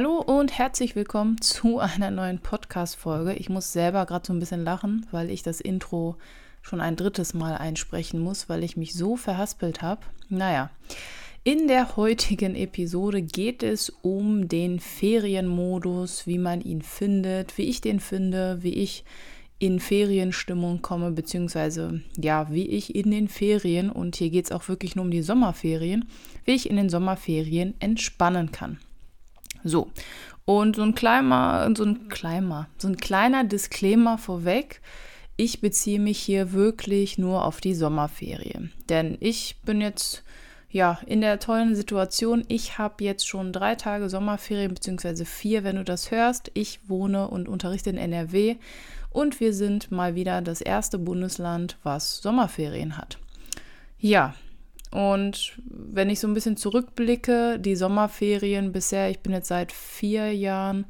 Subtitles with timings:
[0.00, 3.34] Hallo und herzlich willkommen zu einer neuen Podcast-Folge.
[3.34, 6.14] Ich muss selber gerade so ein bisschen lachen, weil ich das Intro
[6.62, 10.02] schon ein drittes Mal einsprechen muss, weil ich mich so verhaspelt habe.
[10.28, 10.70] Naja,
[11.42, 17.80] in der heutigen Episode geht es um den Ferienmodus, wie man ihn findet, wie ich
[17.80, 19.02] den finde, wie ich
[19.58, 24.68] in Ferienstimmung komme, beziehungsweise ja, wie ich in den Ferien, und hier geht es auch
[24.68, 26.08] wirklich nur um die Sommerferien,
[26.44, 28.78] wie ich in den Sommerferien entspannen kann.
[29.64, 29.90] So.
[30.44, 34.80] Und so ein kleiner, so ein kleiner, so ein kleiner Disclaimer vorweg.
[35.36, 38.72] Ich beziehe mich hier wirklich nur auf die Sommerferien.
[38.88, 40.24] Denn ich bin jetzt
[40.70, 42.44] ja in der tollen Situation.
[42.48, 46.50] Ich habe jetzt schon drei Tage Sommerferien, beziehungsweise vier, wenn du das hörst.
[46.54, 48.56] Ich wohne und unterrichte in NRW
[49.10, 53.18] und wir sind mal wieder das erste Bundesland, was Sommerferien hat.
[53.98, 54.34] Ja,
[54.90, 60.34] und wenn ich so ein bisschen zurückblicke, die Sommerferien bisher, ich bin jetzt seit vier
[60.34, 60.86] Jahren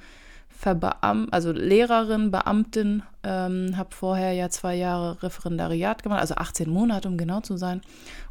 [0.58, 7.06] Verbeam also Lehrerin, Beamtin, ähm, habe vorher ja zwei Jahre Referendariat gemacht, also 18 Monate,
[7.06, 7.80] um genau zu sein,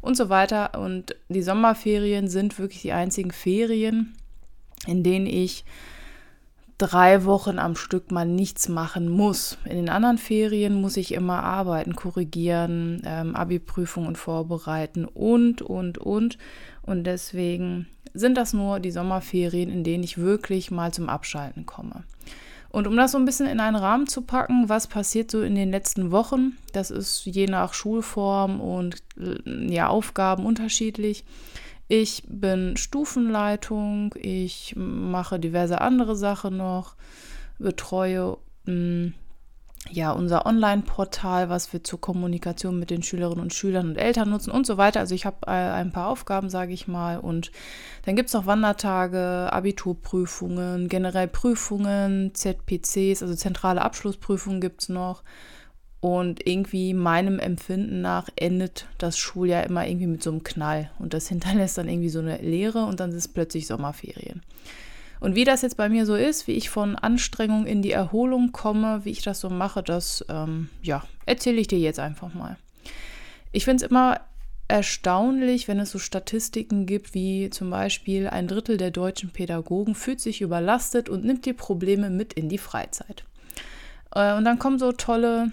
[0.02, 0.78] und so weiter.
[0.78, 4.14] Und die Sommerferien sind wirklich die einzigen Ferien,
[4.86, 5.64] in denen ich
[6.78, 9.58] drei Wochen am Stück mal nichts machen muss.
[9.64, 16.38] In den anderen Ferien muss ich immer arbeiten, korrigieren, ähm, Abi-Prüfungen vorbereiten und, und, und.
[16.82, 22.04] Und deswegen sind das nur die Sommerferien, in denen ich wirklich mal zum Abschalten komme.
[22.70, 25.54] Und um das so ein bisschen in einen Rahmen zu packen, was passiert so in
[25.54, 31.24] den letzten Wochen, das ist je nach Schulform und äh, ja, Aufgaben unterschiedlich.
[31.88, 36.96] Ich bin Stufenleitung, ich mache diverse andere Sachen noch,
[37.58, 39.14] betreue mh, mm,
[39.90, 44.50] ja unser Online-Portal, was wir zur Kommunikation mit den Schülerinnen und Schülern und Eltern nutzen
[44.50, 45.00] und so weiter.
[45.00, 47.18] Also ich habe äh, ein paar Aufgaben, sage ich mal.
[47.18, 47.50] Und
[48.04, 55.22] dann gibt es noch Wandertage, Abiturprüfungen, generell Prüfungen, ZPCs, also zentrale Abschlussprüfungen gibt es noch.
[56.00, 60.90] Und irgendwie meinem Empfinden nach endet das Schuljahr immer irgendwie mit so einem Knall.
[60.98, 64.42] Und das hinterlässt dann irgendwie so eine Leere und dann ist es plötzlich Sommerferien.
[65.20, 68.52] Und wie das jetzt bei mir so ist, wie ich von Anstrengung in die Erholung
[68.52, 72.56] komme, wie ich das so mache, das ähm, ja, erzähle ich dir jetzt einfach mal.
[73.50, 74.20] Ich finde es immer
[74.68, 80.20] erstaunlich, wenn es so Statistiken gibt, wie zum Beispiel ein Drittel der deutschen Pädagogen fühlt
[80.20, 83.24] sich überlastet und nimmt die Probleme mit in die Freizeit.
[84.14, 85.52] Äh, und dann kommen so tolle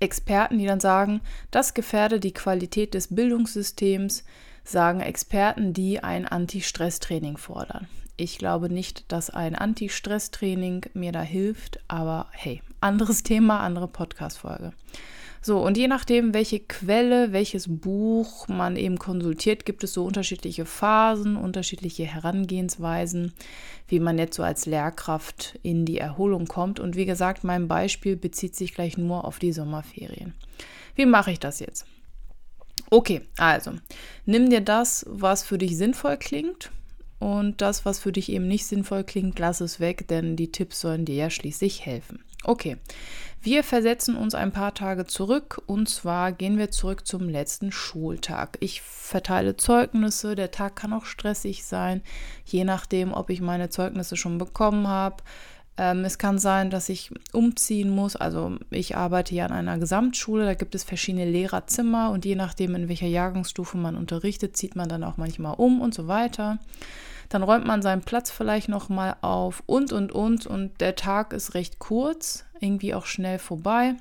[0.00, 1.20] Experten, die dann sagen,
[1.50, 4.24] das gefährde die Qualität des Bildungssystems,
[4.64, 7.88] sagen Experten, die ein Anti-Stress-Training fordern.
[8.16, 14.72] Ich glaube nicht, dass ein Anti-Stress-Training mir da hilft, aber hey, anderes Thema, andere Podcast-Folge.
[15.44, 20.64] So, und je nachdem, welche Quelle, welches Buch man eben konsultiert, gibt es so unterschiedliche
[20.64, 23.32] Phasen, unterschiedliche Herangehensweisen,
[23.88, 26.78] wie man jetzt so als Lehrkraft in die Erholung kommt.
[26.78, 30.34] Und wie gesagt, mein Beispiel bezieht sich gleich nur auf die Sommerferien.
[30.94, 31.86] Wie mache ich das jetzt?
[32.90, 33.72] Okay, also
[34.26, 36.70] nimm dir das, was für dich sinnvoll klingt.
[37.18, 40.80] Und das, was für dich eben nicht sinnvoll klingt, lass es weg, denn die Tipps
[40.80, 42.22] sollen dir ja schließlich helfen.
[42.44, 42.76] Okay,
[43.44, 48.56] wir versetzen uns ein paar Tage zurück und zwar gehen wir zurück zum letzten Schultag.
[48.60, 52.02] Ich verteile Zeugnisse, der Tag kann auch stressig sein,
[52.44, 55.24] je nachdem, ob ich meine Zeugnisse schon bekommen habe.
[55.76, 58.14] Ähm, es kann sein, dass ich umziehen muss.
[58.14, 62.74] Also ich arbeite ja an einer Gesamtschule, da gibt es verschiedene Lehrerzimmer und je nachdem,
[62.76, 66.58] in welcher Jahrgangsstufe man unterrichtet, zieht man dann auch manchmal um und so weiter
[67.32, 71.54] dann räumt man seinen Platz vielleicht nochmal auf und und und und der Tag ist
[71.54, 73.94] recht kurz, irgendwie auch schnell vorbei.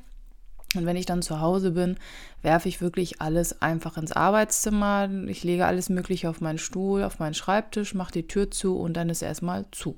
[0.76, 1.98] Und wenn ich dann zu Hause bin,
[2.42, 5.10] werfe ich wirklich alles einfach ins Arbeitszimmer.
[5.28, 8.94] Ich lege alles Mögliche auf meinen Stuhl, auf meinen Schreibtisch, mache die Tür zu und
[8.94, 9.98] dann ist erstmal zu.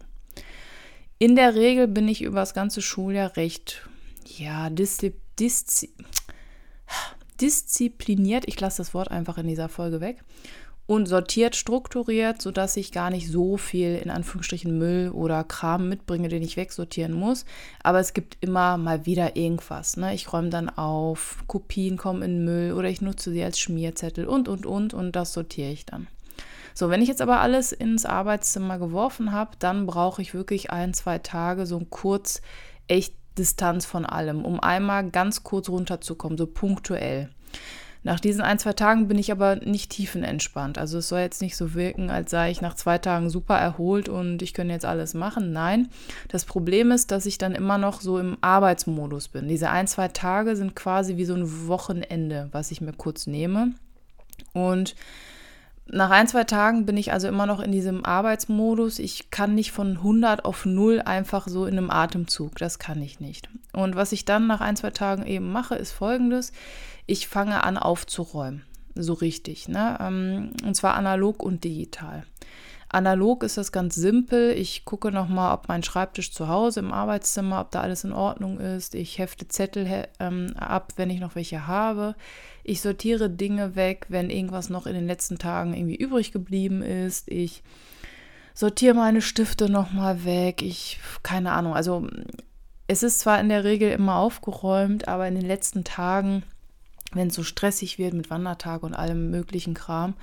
[1.20, 3.88] In der Regel bin ich über das ganze Schuljahr recht,
[4.26, 5.92] ja, diszi diszi
[7.42, 8.46] diszipliniert.
[8.48, 10.24] Ich lasse das Wort einfach in dieser Folge weg
[10.86, 16.28] und sortiert, strukturiert, sodass ich gar nicht so viel in Anführungsstrichen Müll oder Kram mitbringe,
[16.28, 17.46] den ich wegsortieren muss.
[17.82, 19.96] Aber es gibt immer mal wieder irgendwas.
[19.96, 20.14] Ne?
[20.14, 24.50] Ich räume dann auf, Kopien kommen in Müll oder ich nutze sie als Schmierzettel und,
[24.50, 26.08] und, und und das sortiere ich dann.
[26.74, 30.94] So, wenn ich jetzt aber alles ins Arbeitszimmer geworfen habe, dann brauche ich wirklich ein,
[30.94, 32.42] zwei Tage so kurz
[32.88, 37.30] echt Distanz von allem, um einmal ganz kurz runterzukommen, so punktuell.
[38.04, 40.78] Nach diesen ein, zwei Tagen bin ich aber nicht tiefenentspannt.
[40.78, 44.10] Also es soll jetzt nicht so wirken, als sei ich nach zwei Tagen super erholt
[44.10, 45.54] und ich könnte jetzt alles machen.
[45.54, 45.88] Nein,
[46.28, 49.48] das Problem ist, dass ich dann immer noch so im Arbeitsmodus bin.
[49.48, 53.72] Diese ein, zwei Tage sind quasi wie so ein Wochenende, was ich mir kurz nehme.
[54.52, 54.96] Und
[55.86, 59.00] nach ein, zwei Tagen bin ich also immer noch in diesem Arbeitsmodus.
[59.00, 62.56] Ich kann nicht von 100 auf 0 einfach so in einem Atemzug.
[62.58, 63.50] Das kann ich nicht.
[63.74, 66.54] Und was ich dann nach ein, zwei Tagen eben mache, ist folgendes.
[67.06, 68.64] Ich fange an aufzuräumen.
[68.96, 69.68] So richtig.
[69.68, 69.98] Ne?
[70.00, 72.24] Ähm, und zwar analog und digital.
[72.94, 74.52] Analog ist das ganz simpel.
[74.52, 78.60] Ich gucke nochmal, ob mein Schreibtisch zu Hause im Arbeitszimmer, ob da alles in Ordnung
[78.60, 78.94] ist.
[78.94, 82.16] Ich hefte Zettel ähm, ab, wenn ich noch welche habe.
[82.64, 87.32] Ich sortiere Dinge weg, wenn irgendwas noch in den letzten Tagen irgendwie übrig geblieben ist.
[87.32, 87.64] Ich
[88.54, 90.62] sortiere meine Stifte nochmal weg.
[90.62, 91.74] Ich, keine Ahnung.
[91.74, 92.08] Also,
[92.88, 96.44] es ist zwar in der Regel immer aufgeräumt, aber in den letzten Tagen,
[97.12, 100.14] wenn es so stressig wird mit Wandertag und allem möglichen Kram,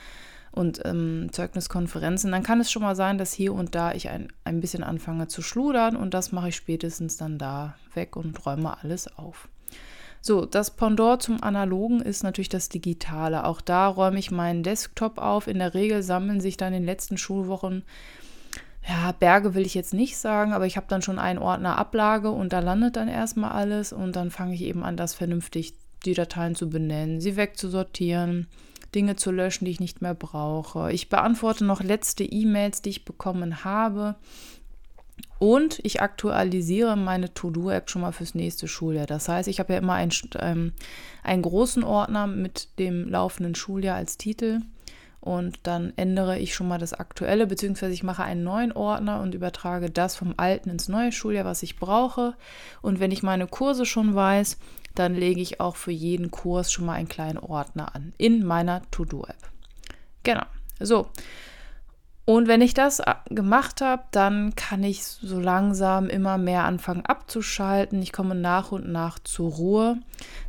[0.52, 4.32] und ähm, Zeugniskonferenzen, dann kann es schon mal sein, dass hier und da ich ein,
[4.44, 8.76] ein bisschen anfange zu schludern und das mache ich spätestens dann da weg und räume
[8.82, 9.48] alles auf.
[10.22, 13.44] So, das Pendant zum Analogen ist natürlich das Digitale.
[13.44, 15.46] Auch da räume ich meinen Desktop auf.
[15.46, 17.84] In der Regel sammeln sich dann in den letzten Schulwochen,
[18.86, 22.30] ja, Berge will ich jetzt nicht sagen, aber ich habe dann schon einen Ordner Ablage
[22.30, 25.74] und da landet dann erstmal alles und dann fange ich eben an, das vernünftig
[26.04, 28.46] die Dateien zu benennen, sie wegzusortieren,
[28.94, 30.92] Dinge zu löschen, die ich nicht mehr brauche.
[30.92, 34.16] Ich beantworte noch letzte E-Mails, die ich bekommen habe.
[35.38, 39.06] Und ich aktualisiere meine To-Do-App schon mal fürs nächste Schuljahr.
[39.06, 40.72] Das heißt, ich habe ja immer einen, ähm,
[41.22, 44.60] einen großen Ordner mit dem laufenden Schuljahr als Titel.
[45.20, 49.34] Und dann ändere ich schon mal das aktuelle, beziehungsweise ich mache einen neuen Ordner und
[49.34, 52.34] übertrage das vom alten ins neue Schuljahr, was ich brauche.
[52.80, 54.56] Und wenn ich meine Kurse schon weiß,
[54.94, 58.82] dann lege ich auch für jeden Kurs schon mal einen kleinen Ordner an in meiner
[58.90, 59.50] To-Do-App.
[60.22, 60.44] Genau.
[60.78, 61.06] So.
[62.24, 67.04] Und wenn ich das äh, gemacht habe, dann kann ich so langsam immer mehr anfangen
[67.04, 68.00] abzuschalten.
[68.02, 69.98] Ich komme nach und nach zur Ruhe.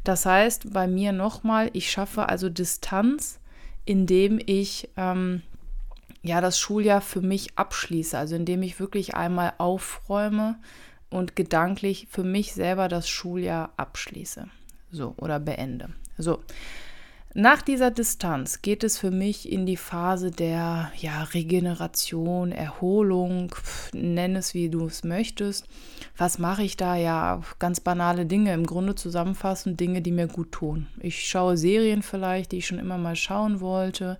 [0.03, 3.39] Das heißt, bei mir nochmal, ich schaffe also Distanz,
[3.85, 5.41] indem ich ähm,
[6.21, 8.15] ja das Schuljahr für mich abschließe.
[8.17, 10.59] Also indem ich wirklich einmal aufräume,
[11.11, 14.47] und gedanklich für mich selber das Schuljahr abschließe.
[14.89, 15.89] So, oder beende.
[16.17, 16.39] So.
[17.33, 23.55] Nach dieser Distanz geht es für mich in die Phase der ja, Regeneration, Erholung,
[23.93, 25.65] nenn es wie du es möchtest.
[26.17, 26.97] Was mache ich da?
[26.97, 30.87] Ja, ganz banale Dinge, im Grunde zusammenfassend Dinge, die mir gut tun.
[30.99, 34.19] Ich schaue Serien vielleicht, die ich schon immer mal schauen wollte.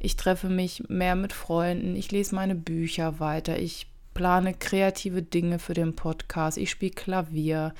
[0.00, 3.86] Ich treffe mich mehr mit Freunden, ich lese meine Bücher weiter, ich
[4.18, 7.72] plane kreative Dinge für den Podcast, ich spiele Klavier,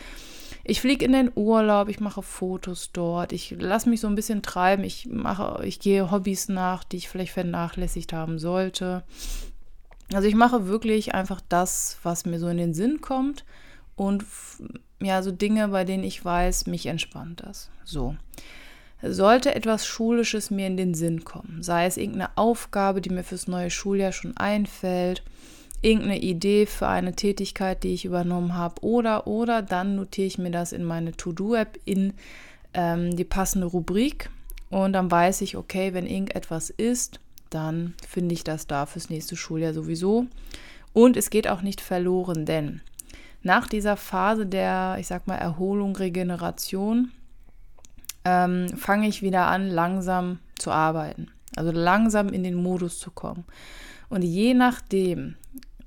[0.63, 4.41] ich fliege in den Urlaub, ich mache Fotos dort, ich lasse mich so ein bisschen
[4.41, 9.03] treiben, ich mache, ich gehe Hobbys nach, die ich vielleicht vernachlässigt haben sollte.
[10.13, 13.45] Also ich mache wirklich einfach das, was mir so in den Sinn kommt
[13.97, 14.25] und
[15.01, 17.69] ja, so Dinge, bei denen ich weiß, mich entspannt das.
[17.83, 18.15] So.
[19.03, 23.49] Sollte etwas Schulisches mir in den Sinn kommen, sei es irgendeine Aufgabe, die mir fürs
[23.49, 25.25] neue Schuljahr schon einfällt,
[25.83, 30.51] irgendeine Idee für eine Tätigkeit, die ich übernommen habe oder oder dann notiere ich mir
[30.51, 32.15] das in meine To-Do-App in
[32.75, 34.31] ähm, die passende Rubrik
[34.71, 37.21] und dann weiß ich, okay, wenn irgendetwas ist,
[37.51, 40.27] dann finde ich das da fürs nächste Schuljahr sowieso
[40.93, 42.81] und es geht auch nicht verloren, denn
[43.43, 47.13] nach dieser Phase der, ich sag mal, Erholung, Regeneration,
[48.25, 51.29] ähm, fange ich wieder an, langsam zu arbeiten.
[51.57, 53.45] Also langsam in den Modus zu kommen.
[54.09, 55.37] Und je nachdem,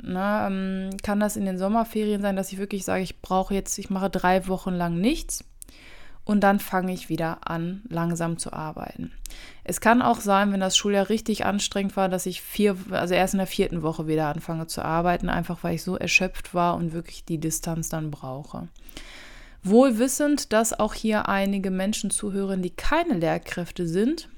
[0.01, 3.77] na, ähm, kann das in den Sommerferien sein, dass ich wirklich sage, ich brauche jetzt,
[3.77, 5.43] ich mache drei Wochen lang nichts
[6.23, 9.11] und dann fange ich wieder an, langsam zu arbeiten.
[9.63, 13.33] Es kann auch sein, wenn das Schuljahr richtig anstrengend war, dass ich vier, also erst
[13.33, 16.93] in der vierten Woche wieder anfange zu arbeiten, einfach weil ich so erschöpft war und
[16.93, 18.67] wirklich die Distanz dann brauche.
[19.63, 24.29] Wohl wissend, dass auch hier einige Menschen zuhören, die keine Lehrkräfte sind,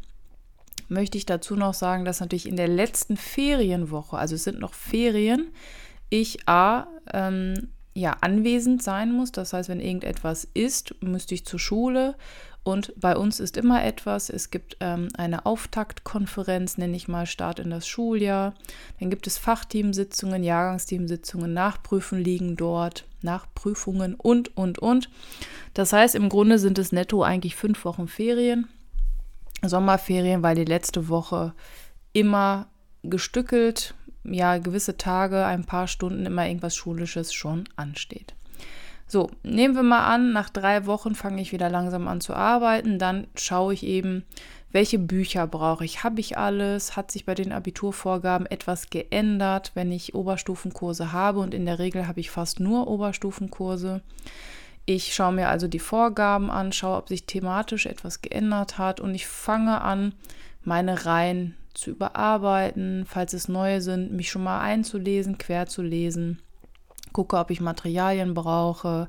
[0.90, 4.74] möchte ich dazu noch sagen, dass natürlich in der letzten Ferienwoche, also es sind noch
[4.74, 5.48] Ferien,
[6.10, 9.32] ich A, ähm, ja, anwesend sein muss.
[9.32, 12.16] Das heißt, wenn irgendetwas ist, müsste ich zur Schule
[12.64, 14.30] Und bei uns ist immer etwas.
[14.30, 18.54] Es gibt ähm, eine Auftaktkonferenz, nenne ich mal, Start in das Schuljahr.
[19.00, 25.10] Dann gibt es Fachteamsitzungen, Jahrgangsteamsitzungen, Nachprüfen liegen dort, Nachprüfungen und, und, und.
[25.74, 28.68] Das heißt, im Grunde sind es netto eigentlich fünf Wochen Ferien.
[29.64, 31.54] Sommerferien, weil die letzte Woche
[32.14, 32.68] immer
[33.04, 38.34] gestückelt, ja, gewisse Tage, ein paar Stunden immer irgendwas Schulisches schon ansteht.
[39.08, 42.98] So, nehmen wir mal an, nach drei Wochen fange ich wieder langsam an zu arbeiten.
[42.98, 44.24] Dann schaue ich eben,
[44.72, 46.04] welche Bücher brauche ich.
[46.04, 46.96] Habe ich alles?
[46.96, 51.40] Hat sich bei den Abiturvorgaben etwas geändert, wenn ich Oberstufenkurse habe?
[51.42, 54.02] Und in der Regel habe ich fast nur Oberstufenkurse.
[54.86, 59.16] Ich schaue mir also die Vorgaben an, schaue, ob sich thematisch etwas geändert hat und
[59.16, 60.14] ich fange an,
[60.64, 66.40] meine Reihen zu überarbeiten, falls es neue sind, mich schon mal einzulesen, quer zu lesen
[67.14, 69.08] gucke, ob ich Materialien brauche.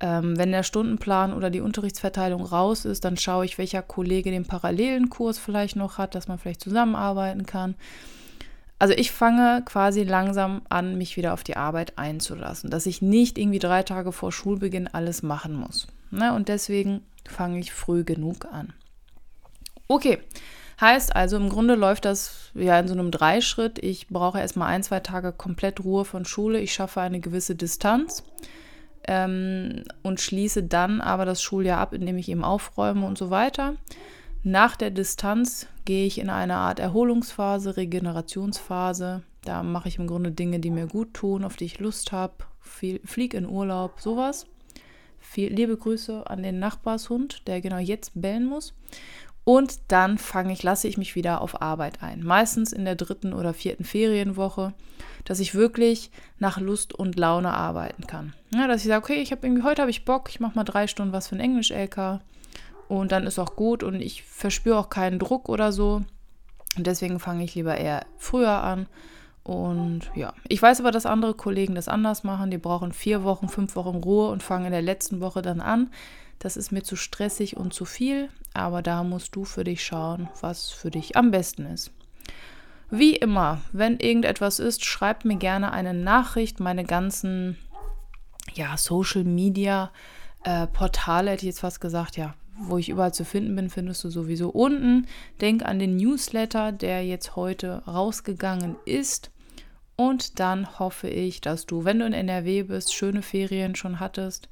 [0.00, 4.46] Ähm, wenn der Stundenplan oder die Unterrichtsverteilung raus ist, dann schaue ich, welcher Kollege den
[4.46, 7.76] parallelen Kurs vielleicht noch hat, dass man vielleicht zusammenarbeiten kann.
[8.78, 13.38] Also ich fange quasi langsam an, mich wieder auf die Arbeit einzulassen, dass ich nicht
[13.38, 15.86] irgendwie drei Tage vor Schulbeginn alles machen muss.
[16.10, 16.34] Ne?
[16.34, 18.72] Und deswegen fange ich früh genug an.
[19.88, 20.18] Okay,
[20.80, 23.78] Heißt also, im Grunde läuft das ja in so einem Dreischritt.
[23.78, 26.60] Ich brauche erstmal ein, zwei Tage komplett Ruhe von Schule.
[26.60, 28.22] Ich schaffe eine gewisse Distanz
[29.08, 33.76] ähm, und schließe dann aber das Schuljahr ab, indem ich eben aufräume und so weiter.
[34.48, 39.24] Nach der Distanz gehe ich in eine Art Erholungsphase, Regenerationsphase.
[39.42, 42.44] Da mache ich im Grunde Dinge, die mir gut tun, auf die ich Lust habe.
[42.60, 44.46] Fliege in Urlaub, sowas.
[45.34, 48.72] Liebe Grüße an den Nachbarshund, der genau jetzt bellen muss.
[49.42, 52.22] Und dann fange ich, lasse ich mich wieder auf Arbeit ein.
[52.22, 54.74] Meistens in der dritten oder vierten Ferienwoche,
[55.24, 58.32] dass ich wirklich nach Lust und Laune arbeiten kann.
[58.54, 60.86] Ja, dass ich sage, okay, ich irgendwie, heute habe ich Bock, ich mache mal drei
[60.86, 62.20] Stunden was für ein Englisch-LK
[62.88, 66.02] und dann ist auch gut und ich verspüre auch keinen Druck oder so.
[66.76, 68.86] Und deswegen fange ich lieber eher früher an.
[69.42, 72.50] Und ja, ich weiß aber, dass andere Kollegen das anders machen.
[72.50, 75.90] Die brauchen vier Wochen, fünf Wochen Ruhe und fangen in der letzten Woche dann an.
[76.38, 80.28] Das ist mir zu stressig und zu viel, aber da musst du für dich schauen,
[80.40, 81.92] was für dich am besten ist.
[82.90, 86.60] Wie immer, wenn irgendetwas ist, schreib mir gerne eine Nachricht.
[86.60, 87.56] Meine ganzen
[88.54, 89.90] ja, Social Media
[90.44, 94.04] äh, Portale, hätte ich jetzt fast gesagt, ja, wo ich überall zu finden bin, findest
[94.04, 95.06] du sowieso unten.
[95.40, 99.30] Denk an den Newsletter, der jetzt heute rausgegangen ist.
[99.96, 104.48] Und dann hoffe ich, dass du, wenn du in NRW bist, schöne Ferien schon hattest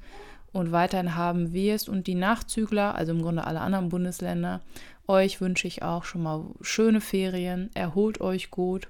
[0.51, 1.87] und weiterhin haben wirst.
[1.89, 4.61] Und die Nachzügler, also im Grunde alle anderen Bundesländer,
[5.07, 7.69] euch wünsche ich auch schon mal schöne Ferien.
[7.75, 8.87] Erholt euch gut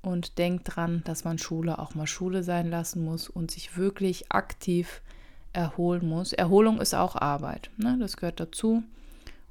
[0.00, 4.32] und denkt dran, dass man Schule auch mal Schule sein lassen muss und sich wirklich
[4.32, 5.02] aktiv
[5.52, 6.32] erholen muss.
[6.32, 7.96] Erholung ist auch Arbeit, ne?
[7.98, 8.82] das gehört dazu.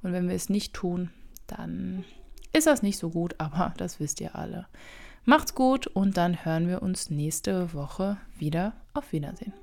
[0.04, 1.12] Und wenn wir es nicht tun,
[1.48, 2.04] dann
[2.54, 4.68] ist das nicht so gut, aber das wisst ihr alle.
[5.24, 8.74] Macht's gut und dann hören wir uns nächste Woche wieder.
[8.94, 9.54] Auf Wiedersehen.